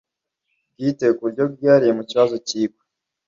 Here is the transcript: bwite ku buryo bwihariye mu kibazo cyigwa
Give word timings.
bwite 0.73 1.05
ku 1.15 1.21
buryo 1.25 1.43
bwihariye 1.53 1.93
mu 1.97 2.03
kibazo 2.09 2.35
cyigwa 2.47 2.81